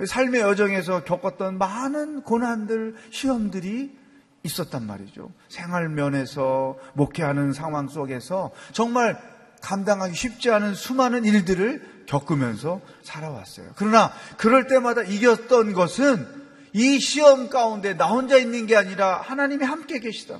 삶의 0.05 0.41
여정에서 0.41 1.03
겪었던 1.03 1.57
많은 1.57 2.21
고난들, 2.21 2.95
시험들이 3.11 3.97
있었단 4.43 4.85
말이죠. 4.85 5.31
생활 5.49 5.89
면에서 5.89 6.77
목회하는 6.93 7.51
상황 7.51 7.87
속에서 7.87 8.51
정말 8.71 9.19
감당하기 9.61 10.15
쉽지 10.15 10.51
않은 10.51 10.73
수많은 10.73 11.25
일들을 11.25 12.05
겪으면서 12.05 12.79
살아왔어요. 13.03 13.71
그러나 13.75 14.13
그럴 14.37 14.67
때마다 14.67 15.01
이겼던 15.01 15.73
것은 15.73 16.25
이 16.71 16.99
시험 16.99 17.49
가운데 17.49 17.95
나 17.97 18.07
혼자 18.07 18.37
있는 18.37 18.67
게 18.67 18.77
아니라 18.77 19.19
하나님이 19.21 19.65
함께 19.65 19.99
계시다. 19.99 20.39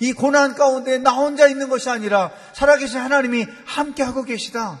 이 0.00 0.12
고난 0.12 0.54
가운데 0.54 0.98
나 0.98 1.12
혼자 1.12 1.48
있는 1.48 1.68
것이 1.68 1.90
아니라 1.90 2.30
살아계신 2.54 2.98
하나님이 2.98 3.46
함께하고 3.64 4.24
계시다. 4.24 4.80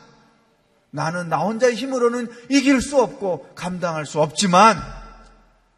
나는 0.90 1.28
나 1.28 1.38
혼자의 1.38 1.74
힘으로는 1.74 2.28
이길 2.48 2.80
수 2.80 3.00
없고 3.00 3.50
감당할 3.54 4.06
수 4.06 4.20
없지만 4.20 4.76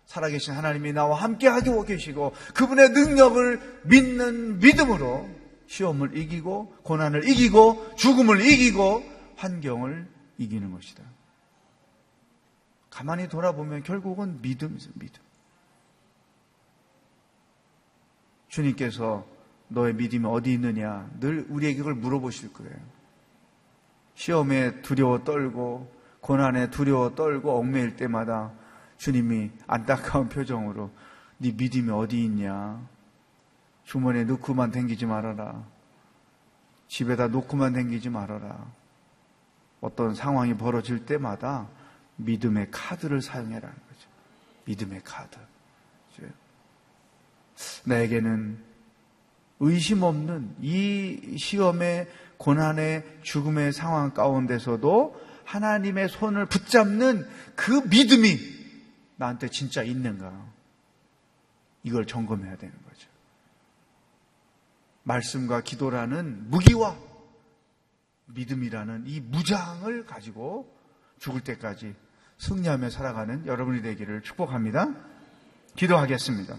살아계신 0.07 0.55
하나님이 0.55 0.93
나와 0.93 1.17
함께하고 1.21 1.85
계시고 1.85 2.33
그분의 2.55 2.91
능력을 2.91 3.81
믿는 3.85 4.59
믿음으로 4.59 5.29
시험을 5.69 6.17
이기고 6.17 6.75
고난을 6.83 7.29
이기고 7.29 7.95
죽음을 7.97 8.41
이기고 8.41 9.05
환경을 9.37 10.09
이기는 10.39 10.73
것이다. 10.73 11.05
가만히 12.91 13.29
돌아보면 13.29 13.85
결국은 13.85 14.43
믿음이죠, 14.43 14.91
믿음. 14.95 15.30
주님께서 18.51 19.27
너의 19.69 19.95
믿음이 19.95 20.27
어디 20.27 20.53
있느냐 20.53 21.09
늘 21.21 21.47
우리에게 21.49 21.79
그걸 21.79 21.95
물어보실 21.95 22.53
거예요. 22.53 22.75
시험에 24.15 24.83
두려워 24.83 25.25
떨고 25.25 25.91
고난에 26.21 26.71
두려워 26.71 27.15
떨고 27.15 27.59
얽매일 27.59 27.97
때마다 27.97 28.53
주님이 28.99 29.51
안타까운 29.67 30.29
표정으로 30.29 30.91
네 31.39 31.53
믿음이 31.53 31.91
어디 31.91 32.23
있냐? 32.25 32.87
주머니에 33.85 34.25
넣고만 34.25 34.73
댕기지 34.73 35.07
말아라. 35.07 35.65
집에다 36.89 37.29
놓고만 37.29 37.73
댕기지 37.73 38.11
말아라. 38.11 38.67
어떤 39.81 40.15
상황이 40.15 40.55
벌어질 40.55 41.07
때마다 41.07 41.69
믿음의 42.17 42.71
카드를 42.71 43.23
사용해라는 43.23 43.75
거죠. 43.75 44.09
믿음의 44.67 45.01
카드. 45.05 45.39
나에게는 47.85 48.59
의심 49.61 50.03
없는 50.03 50.57
이 50.61 51.37
시험의 51.39 52.09
고난의 52.39 53.05
죽음의 53.23 53.73
상황 53.73 54.15
가운데서도 54.15 55.21
하나님의 55.45 56.09
손을 56.09 56.47
붙잡는 56.47 57.29
그 57.57 57.73
믿음이 57.89 58.39
나한테 59.17 59.49
진짜 59.49 59.83
있는가? 59.83 60.33
이걸 61.83 62.07
점검해야 62.07 62.57
되는 62.57 62.75
거죠. 62.89 63.09
말씀과 65.03 65.63
기도라는 65.63 66.51
무기와 66.51 66.97
믿음이라는 68.27 69.05
이 69.07 69.21
무장을 69.21 70.07
가지고 70.07 70.73
죽을 71.19 71.43
때까지 71.43 71.95
승리하며 72.39 72.91
살아가는 72.91 73.45
여러분이 73.47 73.83
되기를 73.83 74.23
축복합니다. 74.23 74.95
기도하겠습니다. 75.77 76.57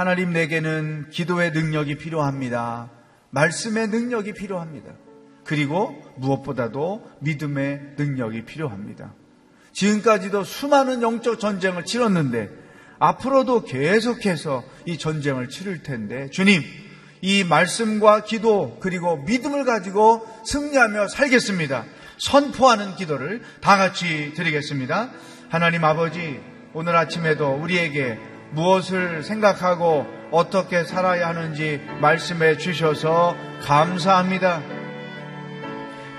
하나님 0.00 0.32
내게는 0.32 1.10
기도의 1.10 1.50
능력이 1.50 1.96
필요합니다. 1.96 2.88
말씀의 3.32 3.88
능력이 3.88 4.32
필요합니다. 4.32 4.94
그리고 5.44 5.94
무엇보다도 6.16 7.06
믿음의 7.20 7.96
능력이 7.98 8.46
필요합니다. 8.46 9.12
지금까지도 9.74 10.42
수많은 10.42 11.02
영적 11.02 11.38
전쟁을 11.38 11.84
치렀는데 11.84 12.48
앞으로도 12.98 13.64
계속해서 13.64 14.64
이 14.86 14.96
전쟁을 14.96 15.50
치를 15.50 15.82
텐데 15.82 16.30
주님 16.30 16.62
이 17.20 17.44
말씀과 17.44 18.24
기도 18.24 18.78
그리고 18.80 19.18
믿음을 19.18 19.66
가지고 19.66 20.26
승리하며 20.46 21.08
살겠습니다. 21.08 21.84
선포하는 22.16 22.96
기도를 22.96 23.42
다 23.60 23.76
같이 23.76 24.32
드리겠습니다. 24.34 25.10
하나님 25.50 25.84
아버지 25.84 26.40
오늘 26.72 26.96
아침에도 26.96 27.52
우리에게 27.52 28.29
무엇을 28.52 29.22
생각하고 29.22 30.06
어떻게 30.30 30.84
살아야 30.84 31.28
하는지 31.28 31.80
말씀해 32.00 32.56
주셔서 32.56 33.36
감사합니다. 33.62 34.62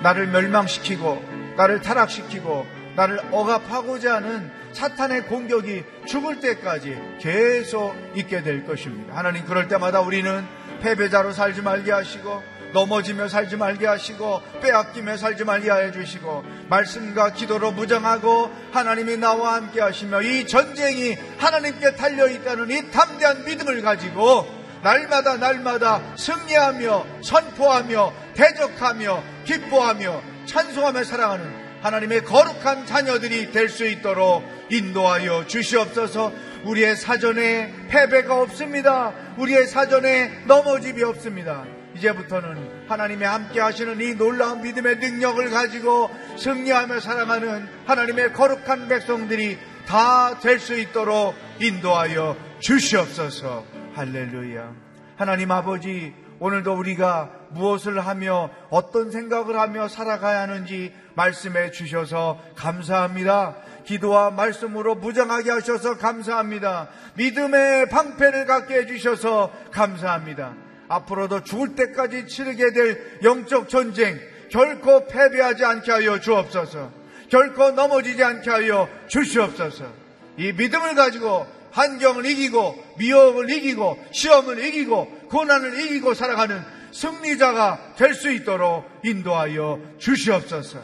나를 0.02 0.28
멸망시키고 0.28 1.54
나를 1.58 1.82
타락시키고 1.82 2.66
나를 2.96 3.20
억압하고자 3.32 4.16
하는 4.16 4.52
사탄의 4.74 5.26
공격이 5.28 5.84
죽을 6.06 6.40
때까지 6.40 6.98
계속 7.20 7.96
있게 8.16 8.42
될 8.42 8.66
것입니다. 8.66 9.16
하나님 9.16 9.46
그럴 9.46 9.68
때마다 9.68 10.02
우리는 10.02 10.46
패배자로 10.82 11.32
살지 11.32 11.62
말게 11.62 11.92
하시고 11.92 12.42
넘어지며 12.74 13.28
살지 13.28 13.58
말게 13.58 13.86
하시고 13.86 14.42
빼앗기며 14.62 15.18
살지 15.18 15.44
말게 15.44 15.72
해 15.72 15.92
주시고 15.92 16.44
말씀과 16.70 17.34
기도로 17.34 17.72
무장하고 17.72 18.52
하나님이 18.72 19.18
나와 19.18 19.56
함께 19.56 19.82
하시며 19.82 20.22
이 20.22 20.48
전쟁이 20.48 21.16
하나님께 21.38 21.96
달려 21.96 22.28
있다는 22.28 22.70
이 22.72 22.92
담대한 22.92 23.46
믿음을 23.46 23.82
가지고 23.82 24.48
날마다 24.84 25.38
날마다 25.38 26.02
승리하며 26.18 27.06
선포하며 27.24 28.14
대적하며 28.34 29.24
기뻐하며 29.46 30.22
찬송하며 30.46 31.04
사랑하는 31.04 31.62
하나님의 31.82 32.24
거룩한 32.24 32.86
자녀들이 32.86 33.52
될 33.52 33.70
수 33.70 33.88
있도록 33.88 34.44
인도하여 34.70 35.48
주시옵소서 35.48 36.32
우리의 36.64 36.96
사전에 36.96 37.74
패배가 37.90 38.40
없습니다. 38.42 39.14
우리의 39.38 39.68
사전에 39.68 40.44
넘어짐이 40.46 41.02
없습니다. 41.04 41.66
이제부터는 42.02 42.90
하나님의 42.90 43.28
함께 43.28 43.60
하시는 43.62 44.00
이 44.02 44.16
놀라운 44.16 44.62
믿음의 44.62 44.98
능력을 44.98 45.50
가지고 45.52 46.10
승리하며 46.38 47.00
살아가는 47.00 47.68
하나님의 47.86 48.34
거룩한 48.34 48.88
백성들이 48.88 49.58
다 49.88 50.40
될 50.42 50.60
수 50.60 50.78
있도록 50.78 51.36
인도하여 51.60 52.36
주시옵소서. 52.60 53.66
할렐루야. 53.94 54.74
하나님 55.18 55.52
아버지, 55.52 56.14
오늘도 56.40 56.74
우리가 56.74 57.30
무엇을 57.50 58.00
하며 58.00 58.50
어떤 58.70 59.12
생각을 59.12 59.60
하며 59.60 59.88
살아가야 59.88 60.42
하는지 60.42 60.94
말씀해 61.16 61.72
주셔서 61.72 62.40
감사합니다. 62.56 63.58
기도와 63.86 64.32
말씀으로 64.32 64.96
무장하게 64.96 65.52
하셔서 65.52 65.98
감사합니다. 65.98 66.88
믿음의 67.16 67.90
방패를 67.90 68.46
갖게 68.46 68.76
해주셔서 68.76 69.52
감사합니다. 69.72 70.54
앞으로도 70.92 71.44
죽을 71.44 71.76
때까지 71.76 72.28
치르게 72.28 72.72
될 72.72 73.20
영적 73.24 73.70
전쟁 73.70 74.20
결코 74.50 75.08
패배하지 75.08 75.64
않게 75.64 75.92
하여 75.92 76.20
주옵소서. 76.20 76.92
결코 77.30 77.72
넘어지지 77.72 78.22
않게 78.22 78.50
하여 78.50 78.90
주시옵소서. 79.08 79.86
이 80.38 80.52
믿음을 80.52 80.96
가지고 80.96 81.48
환경을 81.72 82.26
이기고 82.26 82.96
미혹을 82.98 83.50
이기고 83.50 83.98
시험을 84.12 84.64
이기고 84.66 85.06
고난을 85.30 85.80
이기고 85.82 86.14
살아가는 86.14 86.62
승리자가 86.92 87.94
될 87.96 88.14
수 88.14 88.30
있도록 88.30 88.86
인도하여 89.06 89.80
주시옵소서. 89.98 90.80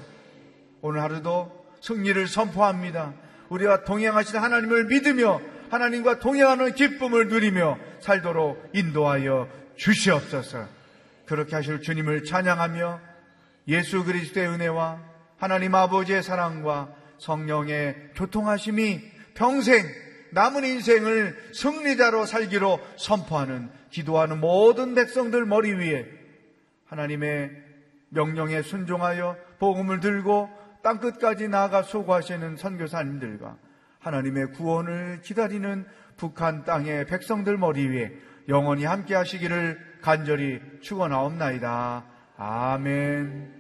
오늘 0.80 1.02
하루도 1.02 1.52
승리를 1.82 2.28
선포합니다. 2.28 3.14
우리와 3.50 3.84
동행하신 3.84 4.38
하나님을 4.38 4.86
믿으며 4.86 5.42
하나님과 5.70 6.20
동행하는 6.20 6.74
기쁨을 6.76 7.28
누리며 7.28 7.78
살도록 8.00 8.70
인도하여 8.74 9.50
주시옵소서. 9.78 10.68
그렇게 11.26 11.56
하실 11.56 11.82
주님을 11.82 12.24
찬양하며 12.24 13.00
예수 13.68 14.04
그리스도의 14.04 14.48
은혜와 14.48 15.02
하나님 15.38 15.76
아버지의 15.76 16.24
사랑과 16.24 16.94
성령의 17.20 18.12
교통하심이 18.16 19.02
평생 19.36 19.86
남은 20.32 20.66
인생을 20.66 21.52
승리자로 21.54 22.26
살기로 22.26 22.80
선포하는 22.98 23.70
기도하는 23.92 24.40
모든 24.40 24.96
백성들 24.96 25.46
머리 25.46 25.74
위에 25.74 26.06
하나님의 26.86 27.52
명령에 28.10 28.62
순종하여 28.62 29.38
복음을 29.60 30.00
들고 30.00 30.50
땅 30.84 31.00
끝까지 31.00 31.48
나아가 31.48 31.84
수고하시는 31.84 32.58
선교사님들과 32.58 33.58
하나님의 34.00 34.52
구원을 34.54 35.22
기다리는 35.22 35.86
북한 36.16 36.64
땅의 36.64 37.06
백성들 37.08 37.58
머리 37.58 37.88
위에 37.88 38.14
영원히 38.48 38.86
함께 38.86 39.14
하시기를 39.16 39.78
간절히 40.02 40.60
축원하옵나이다. 40.82 42.06
아멘. 42.38 43.56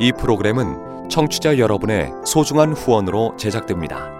이 0.00 0.12
프로그램은 0.12 1.08
청취자 1.10 1.58
여러분의 1.58 2.10
소중한 2.24 2.72
후원으로 2.72 3.36
제작됩니다. 3.36 4.19